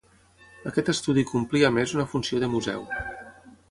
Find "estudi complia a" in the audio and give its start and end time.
0.93-1.77